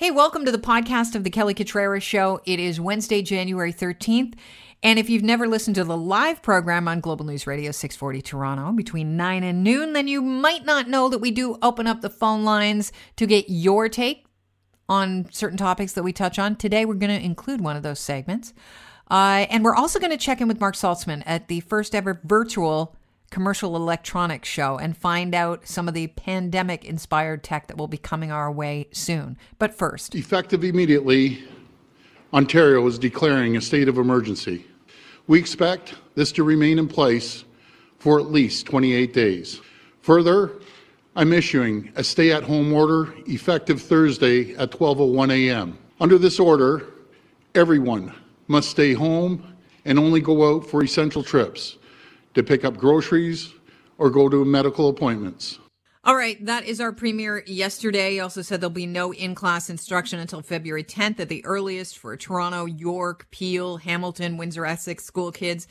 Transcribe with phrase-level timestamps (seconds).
[0.00, 2.40] Hey, welcome to the podcast of the Kelly Cutrara Show.
[2.44, 4.34] It is Wednesday, January 13th.
[4.82, 8.72] And if you've never listened to the live program on Global News Radio 640 Toronto
[8.72, 12.10] between 9 and noon, then you might not know that we do open up the
[12.10, 14.26] phone lines to get your take
[14.88, 16.56] on certain topics that we touch on.
[16.56, 18.52] Today, we're going to include one of those segments.
[19.08, 22.20] Uh, and we're also going to check in with Marc Saltzman at the first ever
[22.24, 22.96] virtual
[23.34, 27.98] commercial electronics show and find out some of the pandemic inspired tech that will be
[27.98, 29.36] coming our way soon.
[29.58, 31.42] But first, effective immediately,
[32.32, 34.64] Ontario is declaring a state of emergency.
[35.26, 37.44] We expect this to remain in place
[37.98, 39.60] for at least 28 days.
[40.02, 40.52] Further,
[41.16, 45.76] I'm issuing a stay at home order effective Thursday at 12:01 a.m.
[45.98, 46.86] Under this order,
[47.56, 48.14] everyone
[48.46, 49.42] must stay home
[49.84, 51.78] and only go out for essential trips
[52.34, 53.52] to pick up groceries
[53.98, 55.58] or go to medical appointments.
[56.06, 58.12] All right, that is our premier yesterday.
[58.12, 61.96] He also said there'll be no in class instruction until February 10th at the earliest
[61.96, 65.66] for Toronto, York, Peel, Hamilton, Windsor, Essex school kids.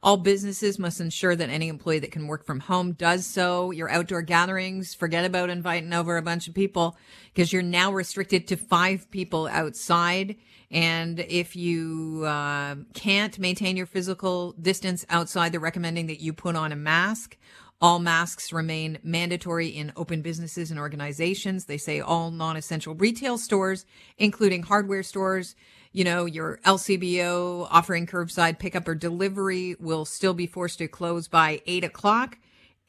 [0.00, 3.72] All businesses must ensure that any employee that can work from home does so.
[3.72, 6.96] Your outdoor gatherings, forget about inviting over a bunch of people
[7.34, 10.36] because you're now restricted to five people outside.
[10.70, 16.54] And if you uh, can't maintain your physical distance outside, they're recommending that you put
[16.54, 17.36] on a mask.
[17.80, 21.64] All masks remain mandatory in open businesses and organizations.
[21.64, 25.54] They say all non essential retail stores, including hardware stores,
[25.92, 31.28] you know, your LCBO offering curbside pickup or delivery will still be forced to close
[31.28, 32.38] by eight o'clock.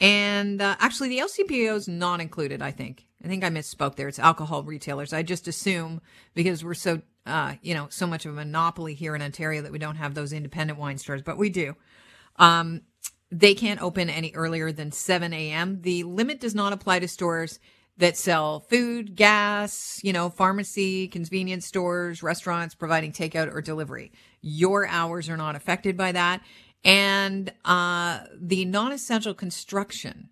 [0.01, 3.05] And uh, actually, the LCBO is not included, I think.
[3.23, 4.07] I think I misspoke there.
[4.07, 5.11] It's alcohol retailers.
[5.11, 6.01] I just assume
[6.33, 9.71] because we're so uh, you know, so much of a monopoly here in Ontario that
[9.71, 11.75] we don't have those independent wine stores, but we do.
[12.37, 12.81] Um,
[13.31, 15.81] they can't open any earlier than 7 a.m.
[15.81, 17.59] The limit does not apply to stores
[17.99, 24.11] that sell food, gas, you know, pharmacy, convenience stores, restaurants providing takeout or delivery.
[24.41, 26.41] Your hours are not affected by that.
[26.83, 30.29] And uh, the non essential construction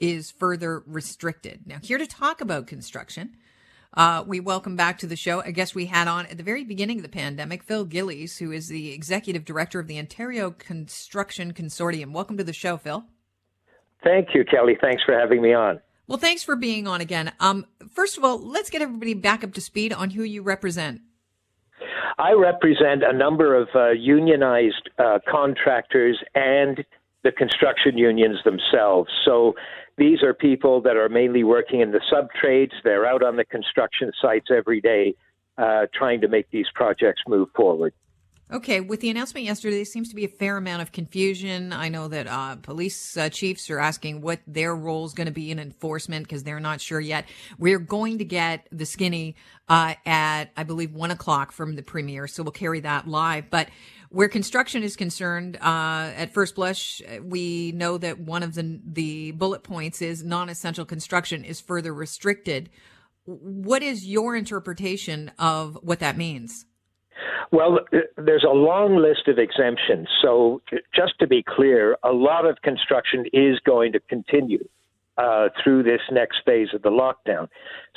[0.00, 1.60] is further restricted.
[1.66, 3.36] Now, here to talk about construction
[3.94, 6.62] uh, we welcome back to the show a guest we had on at the very
[6.62, 11.52] beginning of the pandemic, Phil Gillies, who is the executive director of the Ontario Construction
[11.52, 12.12] Consortium.
[12.12, 13.04] Welcome to the show, Phil.
[14.04, 14.76] Thank you, Kelly.
[14.80, 15.80] Thanks for having me on.
[16.08, 17.32] Well, thanks for being on again.
[17.38, 21.02] Um, first of all, let's get everybody back up to speed on who you represent.
[22.18, 26.84] I represent a number of uh, unionized uh, contractors and
[27.24, 29.10] the construction unions themselves.
[29.24, 29.54] So
[29.98, 32.72] these are people that are mainly working in the sub trades.
[32.82, 35.14] They're out on the construction sites every day
[35.58, 37.92] uh, trying to make these projects move forward.
[38.50, 41.70] Okay, with the announcement yesterday, there seems to be a fair amount of confusion.
[41.70, 45.32] I know that uh, police uh, chiefs are asking what their role is going to
[45.32, 47.26] be in enforcement because they're not sure yet.
[47.58, 49.36] We're going to get the skinny
[49.68, 53.50] uh, at, I believe, one o'clock from the premier, so we'll carry that live.
[53.50, 53.68] But
[54.08, 59.32] where construction is concerned, uh, at first blush, we know that one of the the
[59.32, 62.70] bullet points is non-essential construction is further restricted.
[63.26, 66.64] What is your interpretation of what that means?
[67.50, 67.80] Well,
[68.16, 70.08] there's a long list of exemptions.
[70.22, 70.62] So,
[70.94, 74.66] just to be clear, a lot of construction is going to continue
[75.18, 77.48] uh, through this next phase of the lockdown.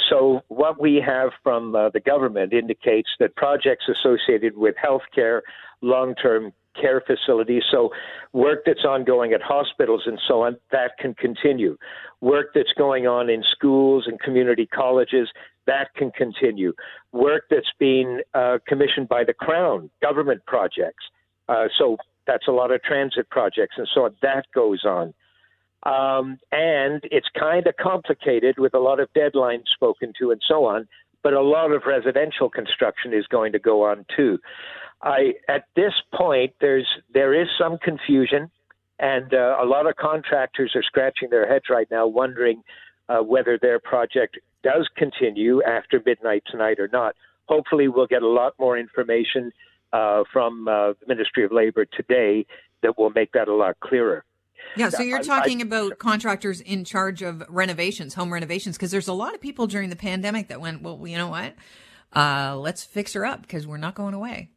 [0.10, 5.42] So, what we have from uh, the government indicates that projects associated with healthcare,
[5.82, 7.90] long term care facilities, so
[8.34, 11.78] work that's ongoing at hospitals and so on, that can continue.
[12.22, 15.30] Work that's going on in schools and community colleges,
[15.68, 16.74] that can continue.
[17.12, 21.04] Work that's being uh, commissioned by the Crown, government projects.
[21.48, 24.10] Uh, so that's a lot of transit projects and so.
[24.22, 25.14] That goes on.
[25.84, 30.66] Um, and it's kind of complicated with a lot of deadlines spoken to and so
[30.66, 30.88] on,
[31.24, 34.38] but a lot of residential construction is going to go on too.
[35.02, 38.52] I, at this point, there's there is some confusion,
[39.00, 42.62] and uh, a lot of contractors are scratching their heads right now, wondering
[43.10, 47.16] uh, whether their project does continue after midnight tonight or not.
[47.46, 49.52] Hopefully, we'll get a lot more information
[49.94, 52.46] uh, from uh, the Ministry of Labor today
[52.82, 54.24] that will make that a lot clearer.
[54.78, 58.92] Yeah, so you're talking I, I, about contractors in charge of renovations, home renovations, because
[58.92, 61.56] there's a lot of people during the pandemic that went, well, you know what?
[62.16, 64.50] Uh, let's fix her up because we're not going away.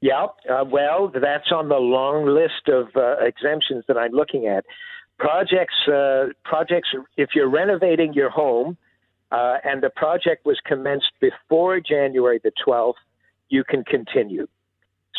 [0.00, 4.64] Yeah, uh, well, that's on the long list of uh, exemptions that I'm looking at.
[5.18, 6.88] Projects, uh, projects.
[7.16, 8.76] If you're renovating your home,
[9.32, 12.94] uh, and the project was commenced before January the 12th,
[13.48, 14.46] you can continue.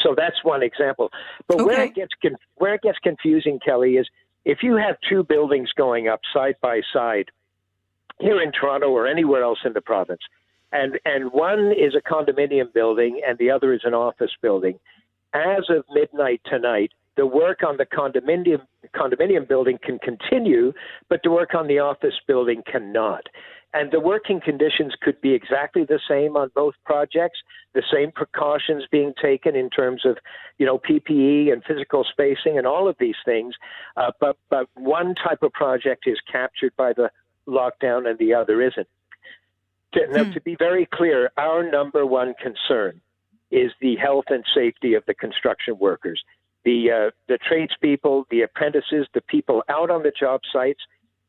[0.02, 1.10] So that's one example.
[1.48, 1.64] But okay.
[1.64, 2.12] where it gets
[2.56, 4.08] where it gets confusing, Kelly, is
[4.46, 7.30] if you have two buildings going up side by side
[8.20, 10.22] here in Toronto or anywhere else in the province,
[10.72, 14.80] and and one is a condominium building and the other is an office building.
[15.34, 18.62] As of midnight tonight, the work on the condominium
[18.96, 20.74] condominium building can continue,
[21.10, 23.24] but the work on the office building cannot.
[23.76, 27.40] And the working conditions could be exactly the same on both projects,
[27.74, 30.18] the same precautions being taken in terms of,
[30.60, 33.56] you know, PPE and physical spacing and all of these things.
[33.98, 37.10] Uh, but, but one type of project is captured by the
[37.48, 38.88] lockdown and the other isn't.
[39.94, 40.32] To, now, hmm.
[40.34, 43.02] to be very clear, our number one concern
[43.50, 46.24] is the health and safety of the construction workers,
[46.66, 50.80] the uh, the tradespeople, the apprentices, the people out on the job sites.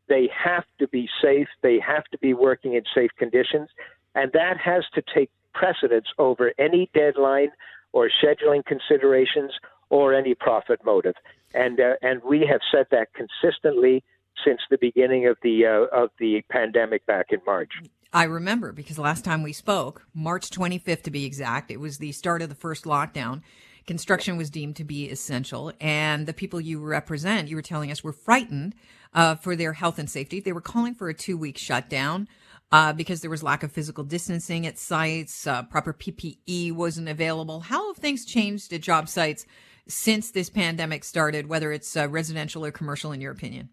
[0.09, 1.49] They have to be safe.
[1.63, 3.71] They have to be working in safe conditions,
[4.15, 7.51] and that has to take precedence over any deadline
[7.93, 9.53] or scheduling considerations
[9.89, 11.15] or any profit motive.
[11.55, 14.05] And uh, and we have said that consistently
[14.45, 17.71] since the beginning of the uh, of the pandemic back in March.
[18.13, 22.13] I remember because last time we spoke, March 25th to be exact, it was the
[22.13, 23.43] start of the first lockdown.
[23.87, 28.03] Construction was deemed to be essential, and the people you represent, you were telling us,
[28.03, 28.75] were frightened
[29.13, 30.41] uh, for their health and safety.
[30.41, 32.29] They were calling for a two week shutdown.
[32.73, 37.61] Uh, because there was lack of physical distancing at sites, uh, proper PPE wasn't available.
[37.61, 39.47] How have things changed at job sites
[39.87, 43.69] since this pandemic started, whether it's uh, residential or commercial, in your opinion?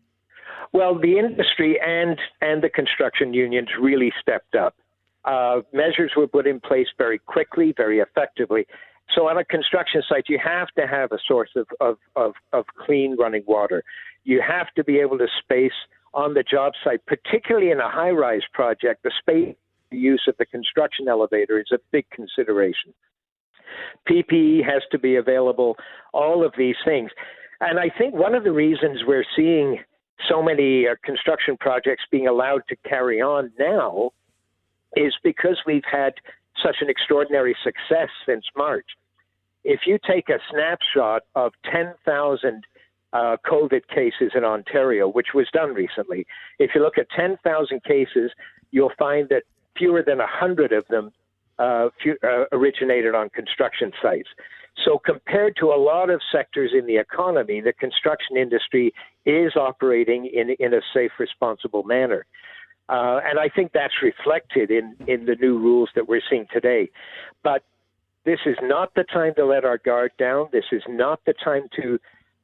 [0.73, 4.75] Well, the industry and and the construction unions really stepped up.
[5.25, 8.67] Uh, measures were put in place very quickly, very effectively.
[9.15, 12.65] So on a construction site, you have to have a source of, of, of, of
[12.85, 13.83] clean running water.
[14.23, 15.71] You have to be able to space
[16.13, 19.55] on the job site, particularly in a high rise project, the space
[19.91, 22.93] use of the construction elevator is a big consideration.
[24.09, 25.77] PPE has to be available,
[26.13, 27.11] all of these things.
[27.59, 29.79] And I think one of the reasons we're seeing
[30.29, 34.11] so many uh, construction projects being allowed to carry on now
[34.95, 36.13] is because we've had
[36.63, 38.85] such an extraordinary success since March.
[39.63, 42.63] If you take a snapshot of 10,000
[43.13, 46.25] uh, COVID cases in Ontario, which was done recently,
[46.59, 48.31] if you look at 10,000 cases,
[48.71, 49.43] you'll find that
[49.77, 51.11] fewer than 100 of them
[51.59, 54.29] uh, few, uh, originated on construction sites.
[54.85, 58.93] So, compared to a lot of sectors in the economy, the construction industry
[59.25, 62.25] is operating in, in a safe, responsible manner.
[62.91, 66.89] Uh, and I think that's reflected in, in the new rules that we're seeing today.
[67.43, 67.63] But
[68.25, 70.49] this is not the time to let our guard down.
[70.51, 71.99] This is not the time to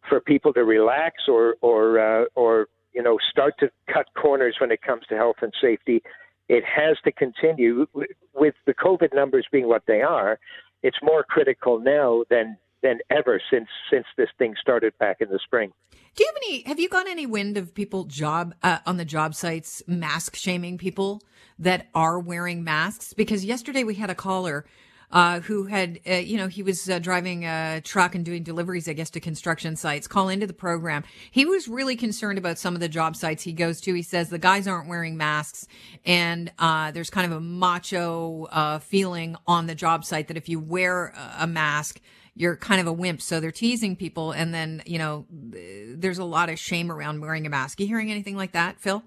[0.09, 4.71] for people to relax or or uh, or you know start to cut corners when
[4.71, 6.01] it comes to health and safety.
[6.49, 7.85] It has to continue
[8.33, 10.39] with the COVID numbers being what they are
[10.83, 15.39] it's more critical now than than ever since since this thing started back in the
[15.43, 15.71] spring.
[16.17, 16.63] Do you have any?
[16.63, 20.79] Have you got any wind of people job uh, on the job sites mask shaming
[20.79, 21.21] people
[21.59, 23.13] that are wearing masks?
[23.13, 24.65] Because yesterday we had a caller
[25.11, 28.89] uh, who had, uh, you know, he was uh, driving a truck and doing deliveries,
[28.89, 31.03] I guess, to construction sites, call into the program.
[31.29, 33.93] He was really concerned about some of the job sites he goes to.
[33.93, 35.67] He says the guys aren't wearing masks
[36.03, 40.49] and uh, there's kind of a macho uh, feeling on the job site that if
[40.49, 42.01] you wear a mask,
[42.37, 43.21] you're kind of a wimp.
[43.21, 44.31] So they're teasing people.
[44.31, 47.79] And then, you know, there's a lot of shame around wearing a mask.
[47.79, 49.03] You hearing anything like that, Phil?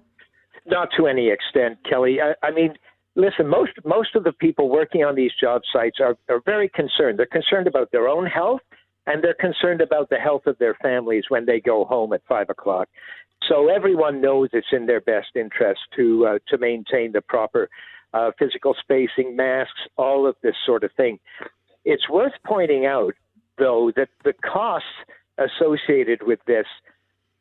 [0.65, 2.19] Not to any extent, Kelly.
[2.21, 2.75] I, I mean,
[3.15, 7.17] listen, most most of the people working on these job sites are, are very concerned.
[7.17, 8.61] They're concerned about their own health
[9.07, 12.49] and they're concerned about the health of their families when they go home at five
[12.49, 12.87] o'clock.
[13.49, 17.69] So everyone knows it's in their best interest to uh, to maintain the proper
[18.13, 21.17] uh, physical spacing, masks, all of this sort of thing.
[21.85, 23.13] It's worth pointing out,
[23.57, 24.87] though, that the costs
[25.37, 26.65] associated with this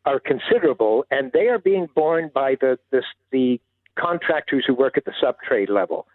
[0.06, 3.61] are considerable, and they are being borne by the the, the
[3.99, 6.06] contractors who work at the subtrade level.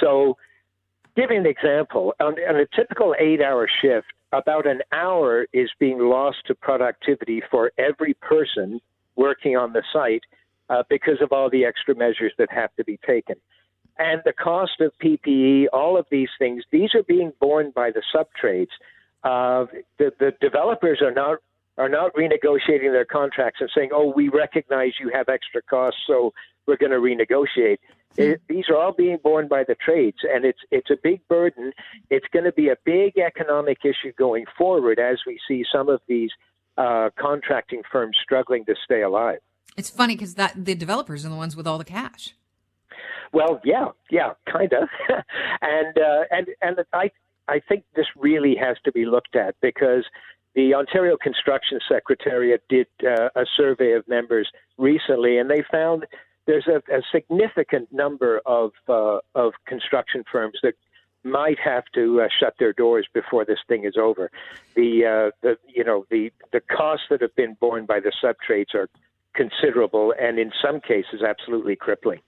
[0.00, 0.36] So,
[1.14, 5.98] giving an example, on, on a typical eight hour shift, about an hour is being
[5.98, 8.80] lost to productivity for every person
[9.14, 10.22] working on the site
[10.70, 13.36] uh, because of all the extra measures that have to be taken.
[13.98, 18.02] And the cost of PPE, all of these things, these are being borne by the
[18.14, 18.68] subtrades.
[19.22, 19.66] Uh,
[19.98, 21.38] the, the developers are not
[21.78, 26.32] are not renegotiating their contracts and saying, "Oh, we recognize you have extra costs, so
[26.66, 27.78] we're going to renegotiate."
[28.16, 28.22] Hmm.
[28.22, 31.72] It, these are all being borne by the trades, and it's it's a big burden.
[32.10, 36.00] It's going to be a big economic issue going forward as we see some of
[36.08, 36.30] these
[36.76, 39.38] uh, contracting firms struggling to stay alive.
[39.76, 42.34] It's funny because that the developers are the ones with all the cash.
[43.32, 44.88] Well, yeah, yeah, kind of,
[45.62, 47.10] and uh, and and I
[47.48, 50.04] I think this really has to be looked at because
[50.54, 56.06] the Ontario Construction Secretariat did uh, a survey of members recently, and they found
[56.46, 60.74] there's a, a significant number of uh, of construction firms that
[61.24, 64.30] might have to uh, shut their doors before this thing is over.
[64.74, 68.74] The uh, the you know the the costs that have been borne by the subtrades
[68.74, 68.88] are
[69.34, 72.20] considerable and in some cases absolutely crippling.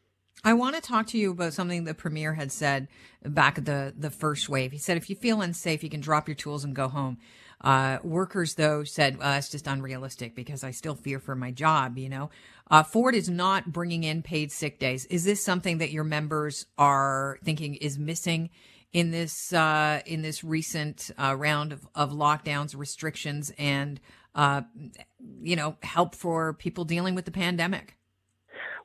[0.42, 2.88] I want to talk to you about something the premier had said
[3.24, 4.72] back at the the first wave.
[4.72, 7.18] He said if you feel unsafe, you can drop your tools and go home.
[7.60, 11.96] Uh, workers, though, said well, that's just unrealistic because I still fear for my job.
[11.96, 12.30] You know,
[12.70, 15.06] uh, Ford is not bringing in paid sick days.
[15.06, 18.50] Is this something that your members are thinking is missing
[18.92, 23.98] in this uh, in this recent uh, round of, of lockdowns, restrictions, and
[24.34, 24.62] uh,
[25.42, 27.96] you know, help for people dealing with the pandemic?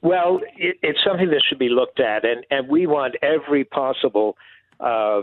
[0.02, 4.38] Well, it, it's something that should be looked at, and, and we want every possible
[4.80, 5.22] uh,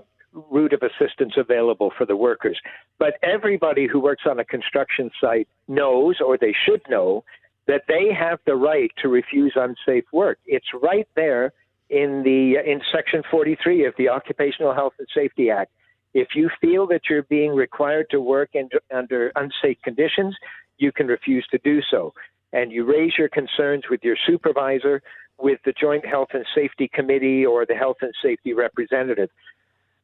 [0.50, 2.59] route of assistance available for the workers.
[2.99, 7.25] But everybody who works on a construction site knows, or they should know,
[7.66, 10.38] that they have the right to refuse unsafe work.
[10.47, 11.52] It's right there
[11.88, 15.73] in the in Section 43 of the Occupational Health and Safety Act.
[16.14, 20.37] If you feel that you're being required to work in, under unsafe conditions,
[20.78, 22.12] you can refuse to do so
[22.57, 25.03] and you raise your concerns with your supervisor,
[25.39, 29.29] with the Joint Health and Safety Committee, or the Health and Safety representative.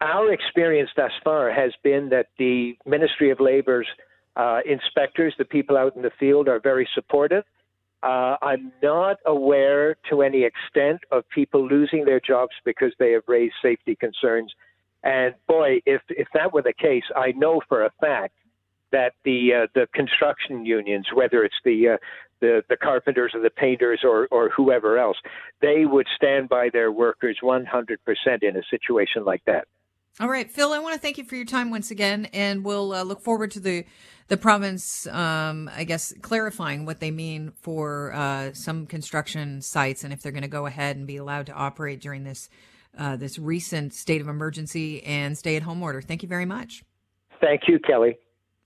[0.02, 3.88] Our experience thus far has been that the Ministry of Labor's
[4.36, 7.44] uh, inspectors, the people out in the field, are very supportive.
[8.02, 13.22] Uh, I'm not aware to any extent of people losing their jobs because they have
[13.28, 14.52] raised safety concerns.
[15.04, 18.34] And boy, if if that were the case, I know for a fact
[18.90, 21.96] that the uh, the construction unions, whether it's the uh,
[22.42, 25.16] the the carpenters or the painters or or whoever else,
[25.62, 27.64] they would stand by their workers 100%
[28.42, 29.66] in a situation like that.
[30.20, 32.92] All right, Phil, I want to thank you for your time once again, and we'll
[32.92, 33.84] uh, look forward to the
[34.28, 40.12] the province, um, I guess, clarifying what they mean for uh, some construction sites and
[40.12, 42.50] if they're going to go ahead and be allowed to operate during this
[42.98, 46.02] uh, this recent state of emergency and stay at home order.
[46.02, 46.82] Thank you very much.
[47.40, 48.18] Thank you, Kelly.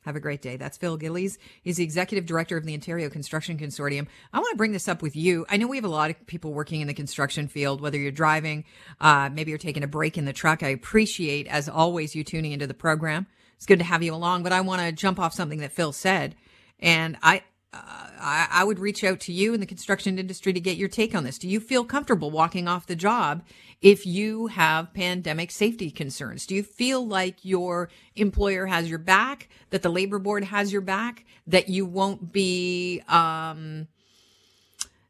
[0.06, 0.56] Have a great day.
[0.56, 1.36] That's Phil Gillies.
[1.62, 4.06] He's the executive director of the Ontario Construction Consortium.
[4.32, 5.44] I want to bring this up with you.
[5.50, 8.12] I know we have a lot of people working in the construction field, whether you're
[8.12, 8.64] driving,
[9.00, 10.62] uh, maybe you're taking a break in the truck.
[10.62, 13.26] I appreciate, as always, you tuning into the program.
[13.56, 15.92] It's good to have you along, but I want to jump off something that Phil
[15.92, 16.36] said.
[16.78, 17.42] And I,
[17.72, 21.14] I, I would reach out to you in the construction industry to get your take
[21.14, 21.38] on this.
[21.38, 23.42] Do you feel comfortable walking off the job
[23.82, 26.46] if you have pandemic safety concerns?
[26.46, 30.80] Do you feel like your employer has your back, that the labor board has your
[30.80, 33.88] back, that you won't be, um,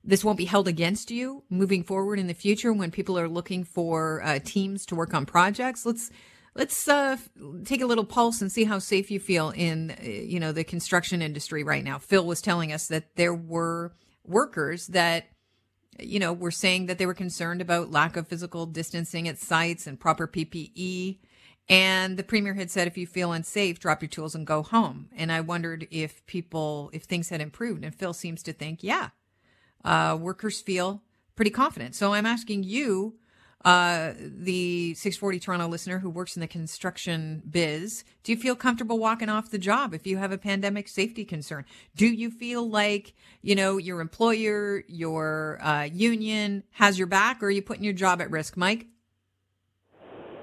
[0.04, 3.64] this won't be held against you moving forward in the future when people are looking
[3.64, 5.86] for uh, teams to work on projects?
[5.86, 6.10] Let's
[6.56, 7.16] let's uh,
[7.64, 10.64] take a little pulse and see how safe you feel in uh, you know the
[10.64, 11.98] construction industry right now.
[11.98, 13.92] Phil was telling us that there were
[14.24, 15.26] workers that
[16.00, 19.86] you know were saying that they were concerned about lack of physical distancing at sites
[19.86, 21.18] and proper PPE.
[21.68, 25.08] And the premier had said, if you feel unsafe, drop your tools and go home.
[25.16, 27.84] And I wondered if people, if things had improved.
[27.84, 29.08] And Phil seems to think, yeah,
[29.84, 31.02] uh, workers feel
[31.34, 31.96] pretty confident.
[31.96, 33.16] So I'm asking you,
[33.64, 38.98] uh, the 640 Toronto listener who works in the construction biz, do you feel comfortable
[38.98, 41.64] walking off the job if you have a pandemic safety concern?
[41.96, 47.46] Do you feel like, you know, your employer, your uh, union has your back or
[47.46, 48.56] are you putting your job at risk?
[48.56, 48.86] Mike?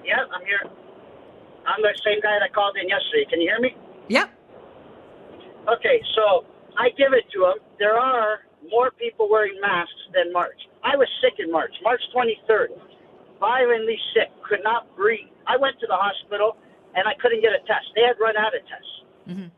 [0.04, 0.70] Yeah, I'm here.
[1.66, 3.26] I'm the same guy that called in yesterday.
[3.30, 3.78] Can you hear me?
[4.10, 4.32] Yep.
[5.78, 6.44] Okay, so
[6.78, 7.54] I give it to them.
[7.80, 8.40] There are
[8.70, 10.60] more people wearing masks than March.
[10.84, 12.68] I was sick in March, March 23rd
[13.44, 15.28] violently sick, could not breathe.
[15.44, 16.56] I went to the hospital
[16.96, 17.92] and I couldn't get a test.
[17.92, 18.96] They had run out of tests.
[19.28, 19.50] Mm-hmm.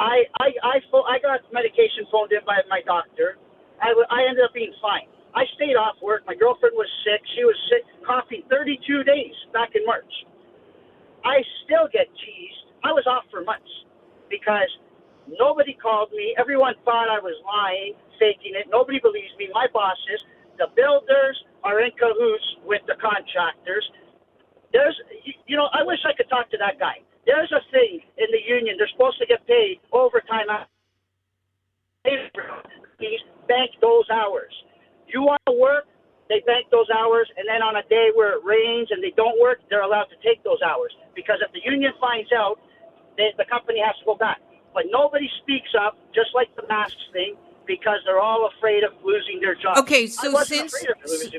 [0.00, 3.36] I, I, I, I got medication phoned in by my doctor.
[3.84, 5.12] I, I ended up being fine.
[5.36, 6.24] I stayed off work.
[6.24, 7.20] My girlfriend was sick.
[7.36, 10.08] She was sick, coughing 32 days back in March.
[11.20, 12.64] I still get teased.
[12.80, 13.68] I was off for months
[14.32, 14.68] because
[15.28, 16.32] nobody called me.
[16.40, 18.72] Everyone thought I was lying, faking it.
[18.72, 19.52] Nobody believes me.
[19.52, 20.24] My bosses,
[20.56, 22.48] the builders are in cahoots
[23.02, 23.82] contractors.
[24.72, 24.96] There's,
[25.46, 27.02] you know, I wish I could talk to that guy.
[27.26, 28.76] There's a thing in the union.
[28.78, 30.46] They're supposed to get paid overtime.
[32.04, 34.54] Please bank those hours.
[35.12, 35.84] You want to work,
[36.28, 39.38] they bank those hours, and then on a day where it rains and they don't
[39.40, 40.94] work, they're allowed to take those hours.
[41.14, 42.58] Because if the union finds out,
[43.18, 44.40] they, the company has to go back.
[44.72, 49.40] But nobody speaks up, just like the masks thing because they're all afraid of losing
[49.40, 49.76] their job.
[49.78, 50.74] Okay, so since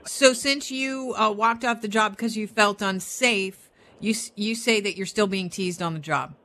[0.05, 4.81] so since you uh, walked off the job because you felt unsafe, you you say
[4.81, 6.35] that you're still being teased on the job.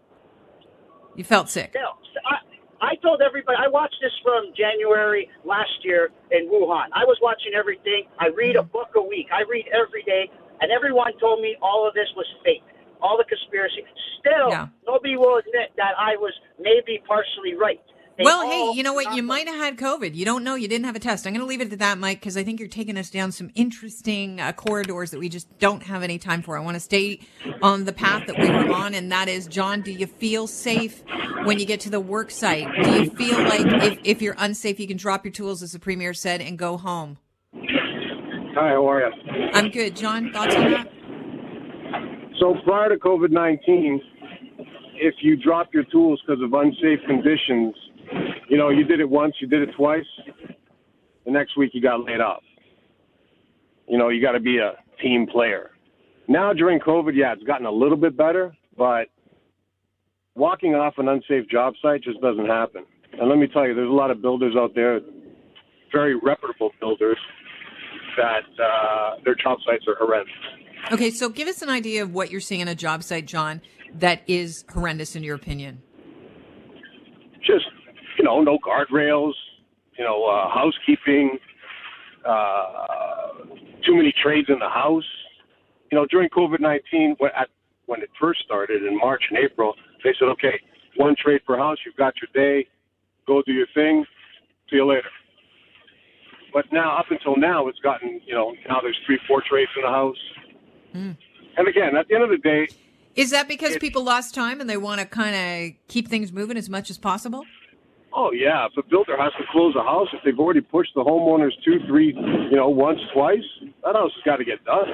[1.14, 1.70] You felt sick.
[1.70, 1.98] Still,
[2.30, 6.86] I, I told everybody, I watched this from January last year in Wuhan.
[6.94, 8.04] I was watching everything.
[8.20, 9.26] I read a book a week.
[9.34, 10.30] I read every day.
[10.60, 12.62] And everyone told me all of this was fake,
[13.02, 13.82] all the conspiracy.
[14.20, 14.68] Still, Yeah.
[14.86, 17.80] nobody will admit that I was maybe partially right.
[18.18, 19.14] They Well, hey, you know what?
[19.14, 20.16] You might have had COVID.
[20.16, 20.56] You don't know.
[20.56, 21.24] You didn't have a test.
[21.24, 23.30] I'm going to leave it at that, Mike, because I think you're taking us down
[23.30, 26.58] some interesting uh, corridors that we just don't have any time for.
[26.58, 27.20] I want to stay
[27.62, 31.04] on the path that we were on, and that is, John, do you feel safe
[31.44, 32.66] when you get to the work site?
[32.82, 35.78] Do you feel like if, if you're unsafe, you can drop your tools, as the
[35.78, 37.18] premier said, and go home?
[37.54, 39.50] Hi, how are you?
[39.52, 39.94] I'm good.
[39.94, 40.88] John, thoughts on that?
[42.40, 44.00] So prior to COVID 19,
[44.96, 47.76] if you drop your tools because of unsafe conditions,
[48.48, 50.04] you know, you did it once, you did it twice,
[51.24, 52.42] the next week you got laid off.
[53.86, 54.72] You know, you got to be a
[55.02, 55.70] team player.
[56.28, 59.08] Now during COVID, yeah, it's gotten a little bit better, but
[60.34, 62.84] walking off an unsafe job site just doesn't happen.
[63.18, 65.00] And let me tell you, there's a lot of builders out there,
[65.92, 67.18] very reputable builders,
[68.16, 70.32] that uh, their job sites are horrendous.
[70.92, 73.60] Okay, so give us an idea of what you're seeing on a job site, John,
[73.94, 75.82] that is horrendous in your opinion.
[77.44, 77.64] just
[78.28, 79.32] know no guardrails
[79.98, 81.38] you know uh, housekeeping
[82.24, 83.44] uh,
[83.84, 85.08] too many trades in the house.
[85.90, 87.48] You know during covid-19 when, at,
[87.86, 90.60] when it first started in march and april they said okay
[90.96, 92.66] one trade per house you've got your day
[93.26, 94.04] go do your thing
[94.68, 95.08] see you later.
[96.52, 99.82] But now up until now it's gotten you know now there's three four trades in
[99.82, 100.22] the house.
[101.56, 102.68] And again at the end of the day
[103.14, 106.56] Is that because people lost time and they want to kind of keep things moving
[106.58, 107.44] as much as possible?
[108.20, 111.04] Oh yeah, if a builder has to close a house, if they've already pushed the
[111.04, 112.12] homeowners two, three,
[112.50, 113.38] you know, once, twice,
[113.84, 114.88] that house has got to get done.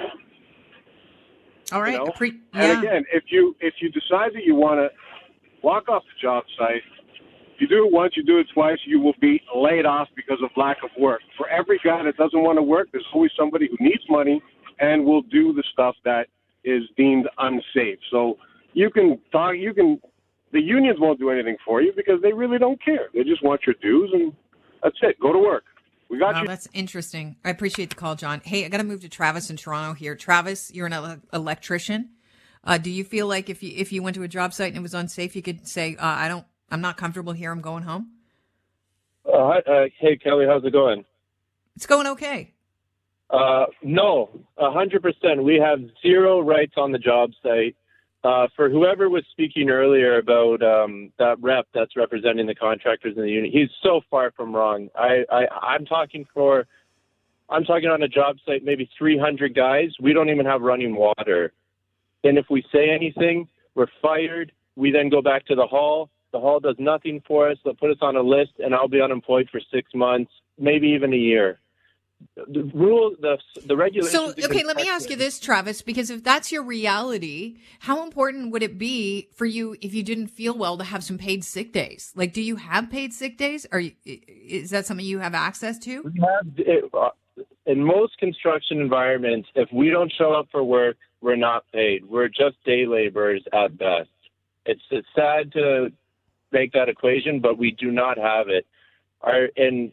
[1.73, 1.93] All right.
[1.93, 2.05] You know?
[2.05, 4.91] appre- And again, if you if you decide that you want to
[5.63, 6.83] walk off the job site,
[7.59, 10.51] you do it once, you do it twice, you will be laid off because of
[10.59, 11.23] lack of work.
[11.39, 14.43] For every guy that doesn't want to work, there's always somebody who needs money
[14.81, 16.27] and will do the stuff that
[16.63, 17.99] is deemed unsafe.
[18.11, 18.37] So
[18.75, 19.99] you can talk, you can.
[20.55, 23.09] The unions won't do anything for you because they really don't care.
[23.13, 24.33] They just want your dues, and
[24.85, 25.19] that's it.
[25.19, 25.65] Go to work.
[26.09, 26.47] We got Wow, you.
[26.47, 27.35] that's interesting.
[27.45, 28.41] I appreciate the call, John.
[28.45, 30.15] Hey, I got to move to Travis in Toronto here.
[30.15, 32.11] Travis, you're an ele- electrician.
[32.63, 34.77] Uh, do you feel like if you if you went to a job site and
[34.77, 37.51] it was unsafe, you could say, uh, "I don't, I'm not comfortable here.
[37.51, 38.13] I'm going home."
[39.27, 41.05] Uh, hi, uh, hey, Kelly, how's it going?
[41.75, 42.53] It's going okay.
[43.29, 45.43] Uh, no, a hundred percent.
[45.43, 47.75] We have zero rights on the job site.
[48.25, 53.23] Uh, for whoever was speaking earlier about um, that rep that's representing the contractors in
[53.23, 54.89] the union, he's so far from wrong.
[54.97, 56.67] I, I, I'm talking for,
[57.51, 59.91] I'm talking on a job site, maybe 300 guys.
[60.01, 61.53] We don't even have running water,
[62.25, 64.53] and if we say anything, we're fired.
[64.75, 66.09] We then go back to the hall.
[66.33, 67.59] The hall does nothing for us.
[67.63, 71.13] They'll put us on a list, and I'll be unemployed for six months, maybe even
[71.13, 71.61] a year.
[72.37, 74.13] The rule, the the regulations.
[74.13, 78.51] So, okay, let me ask you this, Travis, because if that's your reality, how important
[78.51, 81.73] would it be for you if you didn't feel well to have some paid sick
[81.73, 82.13] days?
[82.17, 83.67] Like, do you have paid sick days?
[83.73, 86.03] Are you, is that something you have access to?
[86.03, 87.11] We have it, uh,
[87.67, 92.05] in most construction environments, if we don't show up for work, we're not paid.
[92.05, 94.11] We're just day laborers at best.
[94.67, 95.91] It's, it's sad to
[96.53, 98.67] make that equation, but we do not have it.
[99.21, 99.93] Our and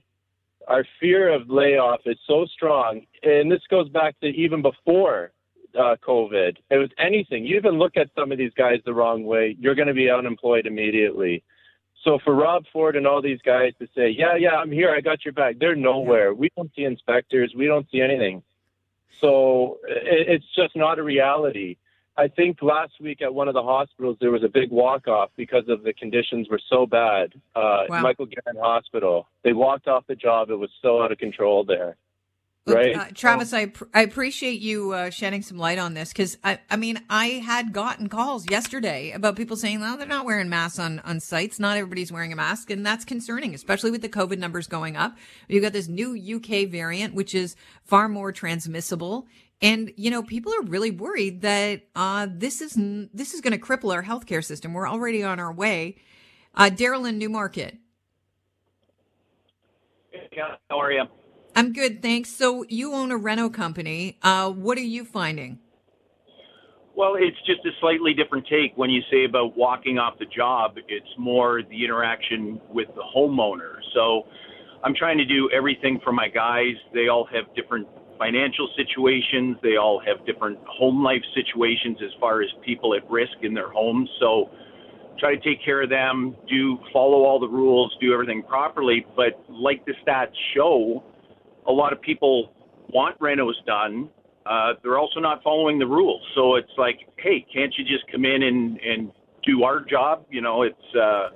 [0.71, 5.31] our fear of layoff is so strong, and this goes back to even before
[5.77, 6.55] uh, COVID.
[6.69, 7.45] It was anything.
[7.45, 10.09] You even look at some of these guys the wrong way, you're going to be
[10.09, 11.43] unemployed immediately.
[12.05, 14.91] So for Rob Ford and all these guys to say, "Yeah, yeah, I'm here.
[14.95, 16.33] I got your back," they're nowhere.
[16.33, 17.53] We don't see inspectors.
[17.55, 18.41] We don't see anything.
[19.19, 21.77] So it, it's just not a reality.
[22.21, 25.31] I think last week at one of the hospitals there was a big walk off
[25.35, 27.33] because of the conditions were so bad.
[27.55, 28.01] Uh, Wow.
[28.03, 29.27] Michael Garron Hospital.
[29.43, 30.51] They walked off the job.
[30.51, 31.97] It was so out of control there.
[32.67, 32.95] Look, Right.
[32.95, 36.59] uh, Travis, I pr- I appreciate you uh, shedding some light on this because I
[36.69, 40.77] I mean I had gotten calls yesterday about people saying, "Well, they're not wearing masks
[40.77, 41.59] on on sites.
[41.59, 45.17] Not everybody's wearing a mask, and that's concerning, especially with the COVID numbers going up.
[45.47, 49.27] You've got this new UK variant, which is far more transmissible."
[49.59, 53.59] And you know, people are really worried that uh, this is n- this is going
[53.59, 54.73] to cripple our healthcare system.
[54.73, 55.97] We're already on our way.
[56.53, 57.77] Uh, Daryl in Newmarket,
[60.31, 61.03] Yeah, how are you?
[61.61, 62.31] I'm good, thanks.
[62.31, 64.17] So you own a reno company.
[64.23, 65.59] Uh, what are you finding?
[66.95, 68.75] Well, it's just a slightly different take.
[68.77, 73.75] When you say about walking off the job, it's more the interaction with the homeowner.
[73.93, 74.23] So
[74.83, 76.73] I'm trying to do everything for my guys.
[76.95, 82.41] They all have different financial situations, they all have different home life situations as far
[82.41, 84.09] as people at risk in their homes.
[84.19, 84.49] So
[85.19, 89.05] try to take care of them, do follow all the rules, do everything properly.
[89.15, 91.03] But like the stats show,
[91.67, 92.53] a lot of people
[92.89, 94.09] want renos done.
[94.45, 96.21] Uh, they're also not following the rules.
[96.35, 99.11] So it's like, hey, can't you just come in and, and
[99.45, 100.25] do our job?
[100.29, 101.29] You know, it's uh,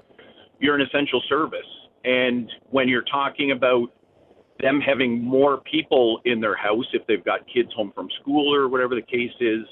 [0.59, 1.59] you're an essential service.
[2.03, 3.88] And when you're talking about
[4.59, 8.67] them having more people in their house if they've got kids home from school or
[8.69, 9.65] whatever the case is,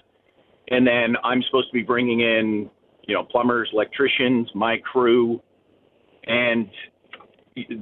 [0.69, 2.69] and then I'm supposed to be bringing in,
[3.07, 5.41] you know, plumbers, electricians, my crew,
[6.25, 6.69] and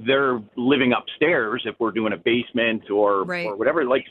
[0.06, 3.48] they're living upstairs if we're doing a basement or Right.
[3.48, 3.86] or whatever.
[3.86, 4.06] Like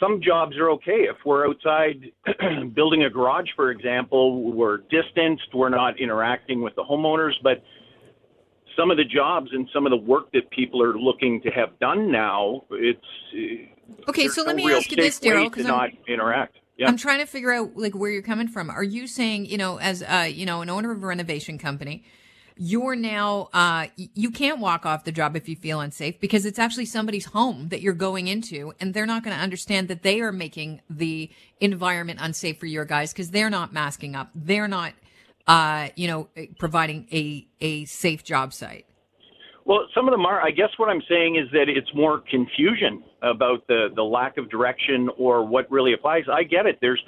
[0.00, 2.12] some jobs are okay if we're outside
[2.74, 4.52] building a garage, for example.
[4.52, 7.62] We're distanced, we're not interacting with the homeowners, but
[8.76, 11.78] some of the jobs and some of the work that people are looking to have
[11.78, 13.00] done now, it's
[14.08, 16.56] Okay, so no let me ask you this, Daryl, because not I'm, interact.
[16.76, 16.88] Yeah.
[16.88, 18.68] I'm trying to figure out like where you're coming from.
[18.68, 22.04] Are you saying, you know, as uh, you know, an owner of a renovation company,
[22.56, 26.58] you're now uh, you can't walk off the job if you feel unsafe because it's
[26.58, 30.20] actually somebody's home that you're going into, and they're not going to understand that they
[30.20, 34.94] are making the environment unsafe for your guys because they're not masking up, they're not,
[35.46, 38.86] uh, you know, providing a a safe job site.
[39.66, 40.40] Well, some of them are.
[40.40, 44.48] I guess what I'm saying is that it's more confusion about the the lack of
[44.48, 46.24] direction or what really applies.
[46.32, 46.78] I get it.
[46.80, 47.02] There's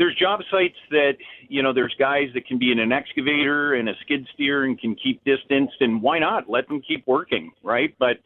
[0.00, 3.86] there's job sites that you know there's guys that can be in an excavator and
[3.86, 7.94] a skid steer and can keep distanced, and why not let them keep working, right?
[7.98, 8.16] But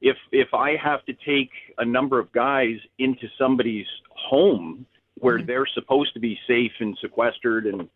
[0.00, 4.86] if if I have to take a number of guys into somebody's home
[5.20, 5.46] where mm-hmm.
[5.46, 7.90] they're supposed to be safe and sequestered and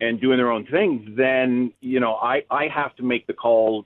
[0.00, 3.84] and doing their own thing, then you know I I have to make the call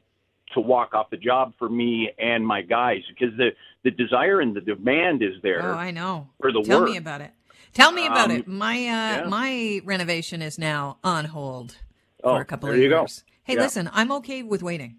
[0.55, 3.51] to walk off the job for me and my guys because the
[3.83, 5.73] the desire and the demand is there.
[5.73, 6.29] Oh, I know.
[6.41, 6.91] for the Tell work.
[6.91, 7.33] me about it.
[7.75, 8.47] Tell me about Um, it.
[8.49, 9.25] My uh yeah.
[9.29, 11.77] my renovation is now on hold
[12.25, 13.01] Oh, for a couple there of you go.
[13.03, 13.25] years.
[13.45, 13.61] Hey, Yeah.
[13.63, 14.97] listen, I'm okay with waiting.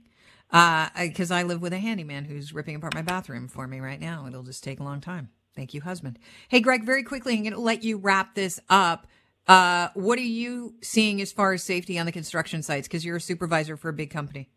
[0.49, 3.99] Uh, because I live with a handyman who's ripping apart my bathroom for me right
[4.01, 4.25] now.
[4.27, 5.29] It'll just take a long time.
[5.55, 6.19] Thank you, husband.
[6.49, 9.07] Hey, Greg, very quickly, I'm going to let you wrap this up.
[9.47, 12.87] Uh, what are you seeing as far as safety on the construction sites?
[12.87, 14.49] Because you're a supervisor for a big company.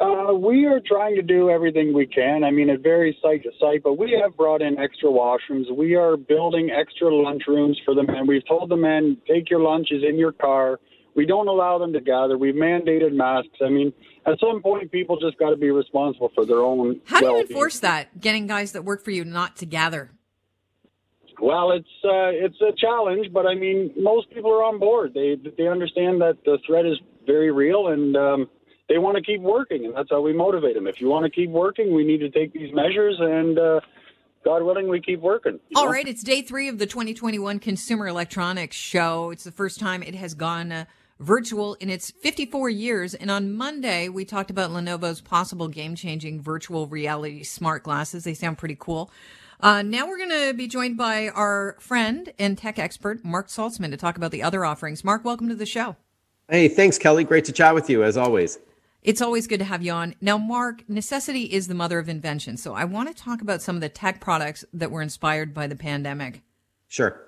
[0.00, 2.44] Uh, we are trying to do everything we can.
[2.44, 5.70] I mean, it varies site to site, but we have brought in extra washrooms.
[5.76, 8.26] We are building extra lunchrooms for the men.
[8.26, 10.80] We've told the men, take your lunches in your car.
[11.14, 12.38] We don't allow them to gather.
[12.38, 13.58] We've mandated masks.
[13.64, 13.92] I mean,
[14.26, 17.00] at some point, people just got to be responsible for their own.
[17.04, 17.50] How do you well-being.
[17.50, 18.20] enforce that?
[18.20, 20.10] Getting guys that work for you not to gather.
[21.40, 25.12] Well, it's uh, it's a challenge, but I mean, most people are on board.
[25.12, 28.48] They they understand that the threat is very real, and um,
[28.92, 30.86] they want to keep working, and that's how we motivate them.
[30.86, 33.80] If you want to keep working, we need to take these measures, and uh,
[34.44, 35.60] God willing, we keep working.
[35.70, 35.90] you All know?
[35.90, 39.30] right, it's day three of the 2021 Consumer Electronics Show.
[39.30, 40.84] It's the first time it has gone uh,
[41.20, 43.14] virtual in its 54 years.
[43.14, 48.24] And on Monday, we talked about Lenovo's possible game changing virtual reality smart glasses.
[48.24, 49.10] They sound pretty cool.
[49.60, 53.90] Uh, now we're going to be joined by our friend and tech expert, Marc Saltzman,
[53.90, 55.02] to talk about the other offerings.
[55.02, 55.96] Mark, welcome to the show.
[56.50, 57.24] Hey, thanks, Kelly.
[57.24, 58.58] Great to chat with you as always.
[59.02, 60.14] It's always good to have you on.
[60.20, 62.56] Now, Marc, necessity is the mother of invention.
[62.56, 65.66] So I want to talk about some of the tech products that were inspired by
[65.66, 66.42] the pandemic.
[66.86, 67.20] Sure.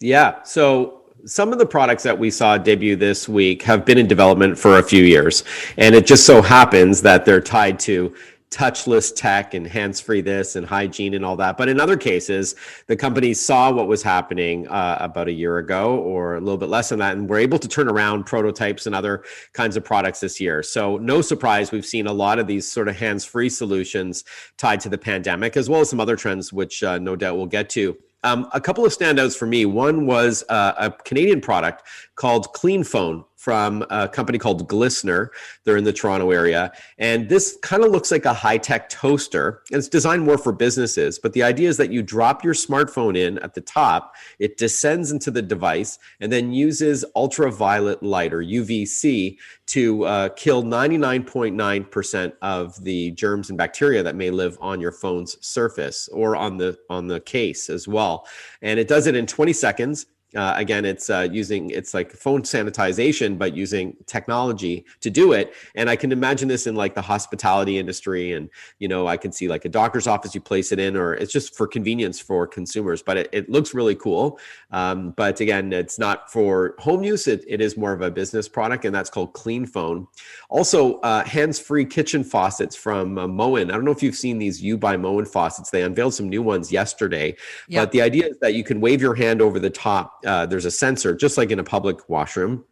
[0.00, 0.42] Yeah.
[0.42, 4.58] So some of the products that we saw debut this week have been in development
[4.58, 5.44] for a few years.
[5.76, 8.12] And it just so happens that they're tied to
[8.50, 11.56] touchless tech and hands-free this and hygiene and all that.
[11.56, 12.54] But in other cases,
[12.86, 16.68] the companies saw what was happening uh, about a year ago or a little bit
[16.68, 20.20] less than that, and were able to turn around prototypes and other kinds of products
[20.20, 20.62] this year.
[20.62, 24.24] So no surprise, we've seen a lot of these sort of hands-free solutions
[24.56, 27.46] tied to the pandemic, as well as some other trends, which uh, no doubt we'll
[27.46, 27.96] get to.
[28.24, 29.66] Um, a couple of standouts for me.
[29.66, 31.84] One was uh, a Canadian product
[32.16, 35.28] called Clean Phone from a company called Glistener.
[35.62, 36.72] They're in the Toronto area.
[36.98, 39.62] And this kind of looks like a high tech toaster.
[39.70, 41.20] And it's designed more for businesses.
[41.20, 45.12] But the idea is that you drop your smartphone in at the top, it descends
[45.12, 52.82] into the device, and then uses ultraviolet light or UVC to uh, kill 99.9% of
[52.82, 57.06] the germs and bacteria that may live on your phone's surface or on the on
[57.06, 58.26] the case as well.
[58.60, 60.06] And it does it in 20 seconds.
[60.36, 65.54] Uh, again, it's uh, using it's like phone sanitization, but using technology to do it.
[65.74, 69.32] And I can imagine this in like the hospitality industry, and you know, I can
[69.32, 72.46] see like a doctor's office you place it in, or it's just for convenience for
[72.46, 73.02] consumers.
[73.02, 74.38] But it, it looks really cool.
[74.70, 77.26] Um, but again, it's not for home use.
[77.26, 80.06] It, it is more of a business product, and that's called Clean Phone.
[80.50, 83.70] Also, uh, hands-free kitchen faucets from uh, Moen.
[83.70, 85.70] I don't know if you've seen these U by Moen faucets.
[85.70, 87.36] They unveiled some new ones yesterday.
[87.68, 87.82] Yeah.
[87.82, 90.20] But the idea is that you can wave your hand over the top.
[90.26, 92.64] Uh, there's a sensor, just like in a public washroom.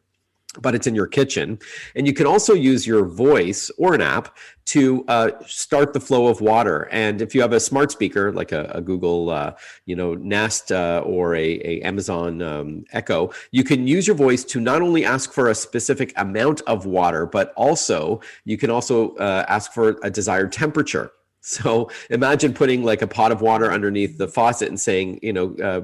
[0.61, 1.59] but it's in your kitchen.
[1.95, 4.37] And you can also use your voice or an app
[4.67, 6.89] to uh, start the flow of water.
[6.91, 10.73] And if you have a smart speaker like a, a Google, uh, you know, Nest
[10.73, 15.05] uh, or a, a Amazon um, Echo, you can use your voice to not only
[15.05, 19.99] ask for a specific amount of water, but also you can also uh, ask for
[20.03, 21.11] a desired temperature.
[21.47, 25.55] So imagine putting like a pot of water underneath the faucet and saying, you know,
[25.63, 25.83] uh,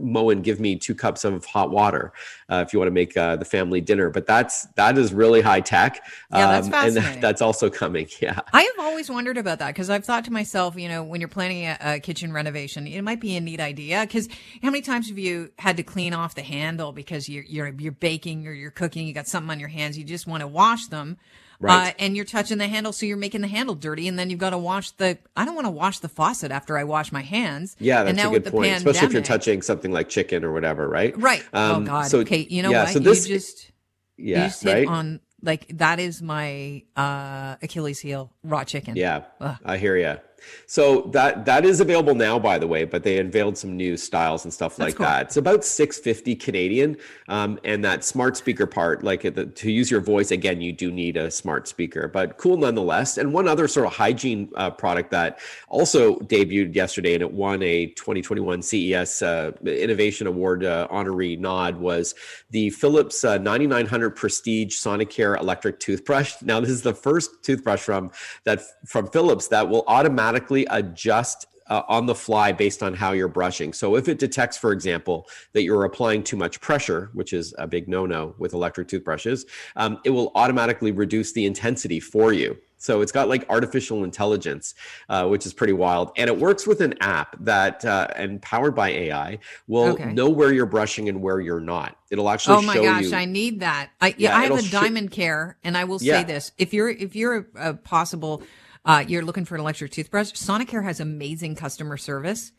[0.00, 2.12] Moen, give me two cups of hot water
[2.48, 4.10] uh, if you want to make uh, the family dinner.
[4.10, 6.04] But that's that is really high tech.
[6.32, 7.14] Yeah, that's fascinating.
[7.14, 8.08] And that's also coming.
[8.20, 8.40] Yeah.
[8.52, 11.28] I have always wondered about that because I've thought to myself, you know, when you're
[11.28, 14.02] planning a, a kitchen renovation, it might be a neat idea.
[14.02, 14.28] Because
[14.62, 17.92] how many times have you had to clean off the handle because you're you're you're
[17.92, 20.86] baking or you're cooking, you got something on your hands, you just want to wash
[20.86, 21.18] them.
[21.60, 21.90] Right.
[21.90, 24.40] Uh, and you're touching the handle, so you're making the handle dirty, and then you've
[24.40, 25.18] got to wash the.
[25.36, 27.76] I don't want to wash the faucet after I wash my hands.
[27.78, 31.16] Yeah, that's a good point, especially if you're touching something like chicken or whatever, right?
[31.18, 31.44] Right.
[31.52, 32.06] oh Um, God.
[32.06, 32.46] so- okay.
[32.50, 32.92] You know yeah, what?
[32.92, 33.70] so this- you just
[34.16, 34.86] you Yeah, just hit right.
[34.88, 38.96] on like that is my uh Achilles heel, raw chicken.
[38.96, 39.56] Yeah, Ugh.
[39.64, 40.16] I hear you.
[40.66, 44.44] So that that is available now, by the way, but they unveiled some new styles
[44.44, 45.06] and stuff like cool.
[45.06, 45.26] that.
[45.26, 46.96] It's about six fifty Canadian,
[47.28, 50.90] um, and that smart speaker part, like the, to use your voice again, you do
[50.90, 53.18] need a smart speaker, but cool nonetheless.
[53.18, 57.62] And one other sort of hygiene uh, product that also debuted yesterday, and it won
[57.62, 62.14] a 2021 CES uh, Innovation Award uh, honoree nod, was
[62.50, 66.34] the Philips uh, 9900 Prestige Sonicare electric toothbrush.
[66.42, 68.10] Now, this is the first toothbrush from
[68.44, 70.33] that from Philips that will automatically
[70.70, 73.72] adjust uh, on the fly based on how you're brushing.
[73.72, 77.66] So if it detects, for example, that you're applying too much pressure, which is a
[77.66, 82.56] big no-no with electric toothbrushes, um, it will automatically reduce the intensity for you.
[82.76, 84.74] So it's got like artificial intelligence,
[85.08, 88.74] uh, which is pretty wild, and it works with an app that uh, and powered
[88.74, 90.12] by AI will Okay.
[90.12, 91.96] know where you're brushing and where you're not.
[92.10, 93.16] It'll actually Oh my gosh, you.
[93.16, 93.88] I need that.
[94.02, 96.24] I yeah, Yeah, I have a diamond care, and I will say Yeah.
[96.24, 98.42] this: if you're if you're a, a possible,
[98.84, 102.52] uh, you're looking for an electric toothbrush, Sonicare has amazing customer service,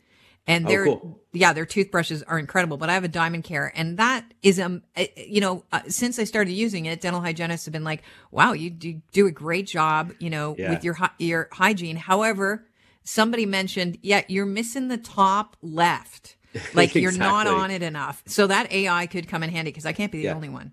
[0.46, 1.20] and Oh, their cool.
[1.32, 2.76] yeah, their toothbrushes are incredible.
[2.76, 6.18] But I have a diamond care, and that is um, uh, you know, uh, since
[6.18, 9.66] I started using it, dental hygienists have been like, "Wow, you do, do a great
[9.66, 10.70] job," you know, Yeah.
[10.70, 11.96] with your your hygiene.
[11.96, 12.66] However,
[13.04, 16.36] somebody mentioned, yeah, you're missing the top left.
[16.74, 18.22] Like you're not on it enough.
[18.26, 20.34] So that AI could come in handy because I can't be the Yeah.
[20.34, 20.72] only one.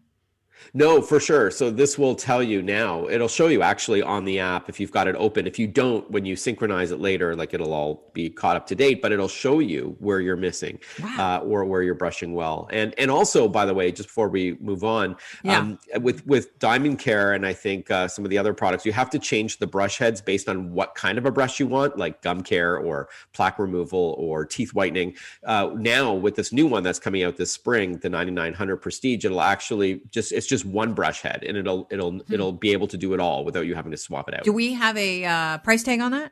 [0.74, 1.52] No, for sure.
[1.52, 3.08] So this will tell you now.
[3.08, 5.46] It'll show you actually on the app if you've got it open.
[5.48, 8.76] If you don't, when you synchronize it later, like it'll all be caught up to
[8.76, 10.80] date, but it'll show you where you're missing
[11.18, 12.68] uh, or where you're brushing well.
[12.72, 15.60] And and also, by the way, just before we move on, Yeah.
[15.60, 18.94] um, with with Diamond Care and I think uh, some of the other products, you
[18.94, 21.98] have to change the brush heads based on what kind of a brush you want,
[21.98, 25.16] like gum care or plaque removal or teeth whitening.
[25.46, 29.42] Uh, now with this new one that's coming out this spring, the 9900 Prestige, it'll
[29.42, 33.14] actually just it's just one brush head and it'll it'll it'll be able to do
[33.14, 34.44] it all without you having to swap it out.
[34.44, 36.32] Do we have a uh, price tag on that?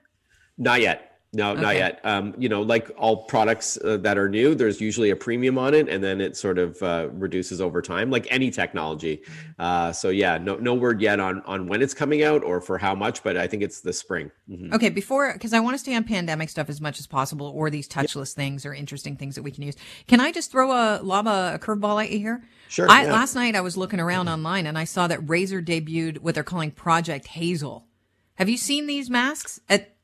[0.58, 1.11] Not yet.
[1.34, 2.02] No, not yet.
[2.04, 5.74] Um, you know, like all products uh, that are new, there's usually a premium on
[5.74, 9.22] it, and then it sort of uh, reduces over time, like any technology.
[9.58, 12.78] Uh, so yeah, no, no word yet on on when it's coming out or for
[12.78, 14.30] how much, but I think it's the spring.
[14.50, 14.74] Mhm.
[14.74, 17.70] Okay, before because I want to stay on pandemic stuff as much as possible, or
[17.70, 19.76] these touchless things or interesting things that we can use.
[20.08, 22.44] Can I just throw a lava a curveball at you here?
[22.68, 23.14] Sure, I, yeah.
[23.14, 26.44] Last night I was looking around online and I saw that Razer debuted what they're
[26.44, 27.86] calling Project Hazel.
[28.36, 29.96] Have you seen these masks at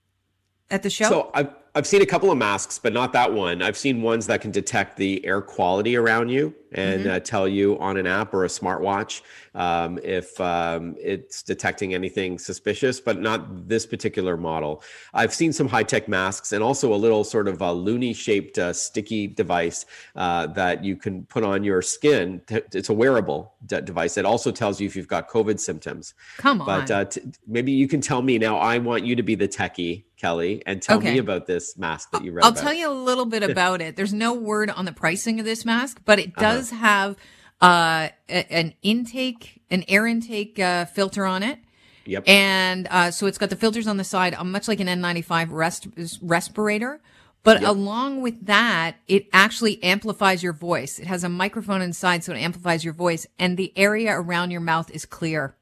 [0.69, 1.09] at the show?
[1.09, 3.61] So I've I've seen a couple of masks, but not that one.
[3.61, 7.09] I've seen ones that can detect the air quality around you and Mm-hmm.
[7.11, 9.21] uh, tell you on an app or a smartwatch
[9.53, 14.81] um, if um, it's detecting anything suspicious, but not this particular model.
[15.13, 18.57] I've seen some high tech masks and also a little sort of a loony shaped
[18.57, 22.41] uh, sticky device uh, that you can put on your skin.
[22.49, 26.15] It's a wearable de- device that also tells you if you've got COVID symptoms.
[26.37, 26.65] Come on.
[26.65, 28.57] But uh, t- maybe you can tell me now.
[28.57, 31.13] I want you to be the techie, Kelly, and tell Okay.
[31.13, 32.43] me about this mask that you read.
[32.43, 32.61] I'll about.
[32.61, 33.95] tell you a little bit about it.
[33.95, 37.15] There's no word on the pricing of this mask, but it does have
[37.61, 41.59] uh, a- an intake, an air intake uh, filter on it.
[42.05, 42.23] Yep.
[42.27, 45.47] And uh, so it's got the filters on the side, uh, much like an N95
[45.51, 45.87] rest-
[46.21, 47.01] respirator.
[47.43, 50.99] But along with that, it actually amplifies your voice.
[50.99, 54.59] It has a microphone inside, so it amplifies your voice, and the area around your
[54.61, 55.55] mouth is clear.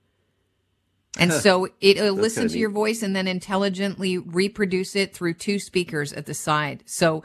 [1.20, 6.14] And so it'll listen to your voice and then intelligently reproduce it through two speakers
[6.14, 6.84] at the side.
[6.86, 7.24] So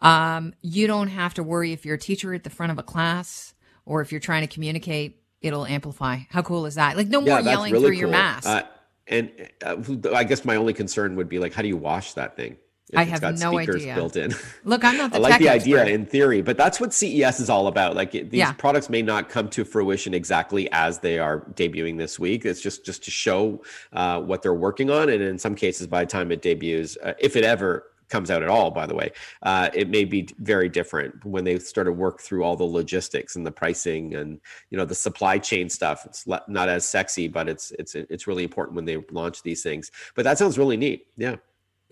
[0.00, 2.82] um, you don't have to worry if you're a teacher at the front of a
[2.82, 6.18] class or if you're trying to communicate, it'll amplify.
[6.30, 6.96] How cool is that?
[6.96, 8.48] Like no more yelling through your mask.
[8.48, 8.62] Uh,
[9.08, 9.30] and
[9.64, 9.76] uh,
[10.14, 12.56] I guess my only concern would be like, how do you wash that thing?
[12.92, 13.94] If I have got no speakers idea.
[13.94, 14.34] built in.
[14.64, 15.92] Look, I'm not the I like the idea expert.
[15.94, 17.96] in theory, but that's what CES is all about.
[17.96, 18.52] Like it- these Yeah.
[18.52, 22.44] products may not come to fruition exactly as they are debuting this week.
[22.44, 23.62] It's just just to show
[23.94, 27.14] uh, what they're working on, and in some cases, by the time it debuts, uh,
[27.18, 29.10] if it ever comes out at all, by the way,
[29.42, 33.36] uh, it may be very different when they start to work through all the logistics
[33.36, 36.04] and the pricing and you know the supply chain stuff.
[36.04, 39.90] It's not as sexy, but it's it's it's really important when they launch these things.
[40.14, 41.06] But that sounds really neat.
[41.16, 41.36] Yeah.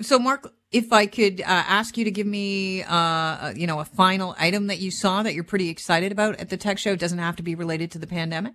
[0.02, 3.85] So, Marc, if I could uh, ask you to give me, uh, you know, a
[3.85, 7.00] final item that you saw that you're pretty excited about at the tech show, it
[7.00, 8.54] doesn't have to be related to the pandemic.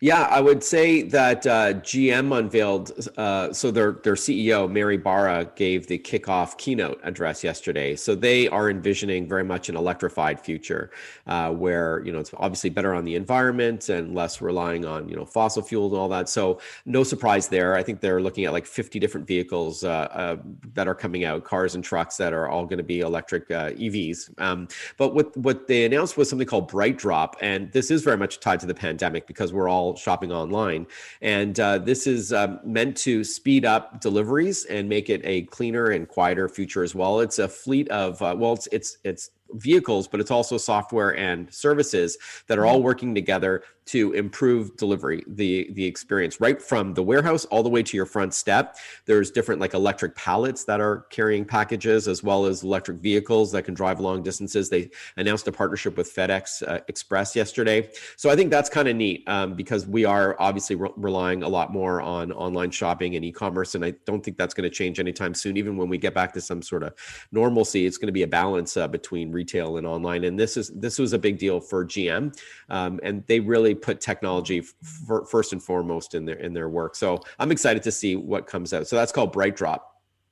[0.00, 3.08] Yeah, I would say that uh, GM unveiled.
[3.16, 7.94] Uh, so their their CEO Mary Barra gave the kickoff keynote address yesterday.
[7.94, 10.90] So they are envisioning very much an electrified future,
[11.26, 15.16] uh, where you know it's obviously better on the environment and less relying on you
[15.16, 16.28] know fossil fuels and all that.
[16.28, 17.76] So no surprise there.
[17.76, 20.36] I think they're looking at like 50 different vehicles uh, uh,
[20.74, 23.70] that are coming out, cars and trucks that are all going to be electric uh,
[23.70, 24.40] EVs.
[24.40, 28.40] Um, but what what they announced was something called BrightDrop, and this is very much
[28.40, 30.86] tied to the pandemic because we're all shopping online,
[31.20, 35.90] and uh, this is um, meant to speed up deliveries and make it a cleaner
[35.90, 37.20] and quieter future as well.
[37.20, 41.52] It's a fleet of uh, well, it's it's it's vehicles, but it's also software and
[41.52, 47.02] services that are all working together to improve delivery, the the experience, right from the
[47.02, 48.76] warehouse all the way to your front step.
[49.04, 53.64] There's different like electric pallets that are carrying packages, as well as electric vehicles that
[53.64, 54.70] can drive long distances.
[54.70, 58.96] They announced a partnership with FedEx uh, Express yesterday, so I think that's kind of
[58.96, 63.24] neat um, because we are obviously re- relying a lot more on online shopping and
[63.24, 65.58] e-commerce, and I don't think that's going to change anytime soon.
[65.58, 66.94] Even when we get back to some sort of
[67.32, 70.24] normalcy, it's going to be a balance uh, between retail and online.
[70.24, 72.34] And this is this was a big deal for GM,
[72.70, 76.96] um, and they really put technology f- first and foremost in their in their work.
[76.96, 78.86] So I'm excited to see what comes out.
[78.88, 79.90] So that's called Bright Drop.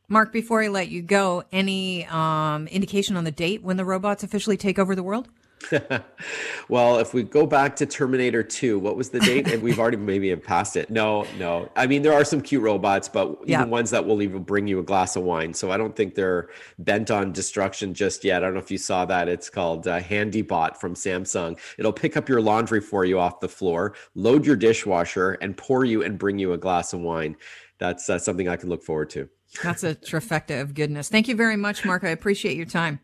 [0.08, 4.22] Marc, before I let you go, any um, indication on the date when the robots
[4.22, 5.28] officially take over the world?
[6.68, 9.48] well, if we go back to Terminator 2, what was the date?
[9.52, 10.90] and we've already maybe passed it.
[10.90, 11.70] No, no.
[11.76, 13.58] I mean, there are some cute robots, but Yeah.
[13.60, 15.54] even ones that will even bring you a glass of wine.
[15.54, 16.48] So I don't think they're
[16.78, 18.42] bent on destruction just yet.
[18.42, 19.28] I don't know if you saw that.
[19.28, 21.58] It's called uh, HandyBot from Samsung.
[21.78, 25.84] It'll pick up your laundry for you off the floor, load your dishwasher, and pour
[25.84, 27.36] you and bring you a glass of wine.
[27.78, 29.28] That's uh, something I can look forward to.
[29.62, 31.08] That's a trifecta of goodness.
[31.08, 32.04] Thank you very much, Marc.
[32.04, 33.00] I appreciate your time.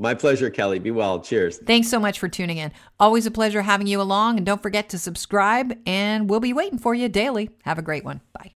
[0.00, 0.78] My pleasure, Kelly.
[0.78, 1.20] Be well.
[1.20, 1.58] Cheers.
[1.58, 2.72] Thanks so much for tuning in.
[2.98, 4.38] Always a pleasure having you along.
[4.38, 7.50] And don't forget to subscribe, and we'll be waiting for you daily.
[7.64, 8.22] Have a great one.
[8.32, 8.54] Bye.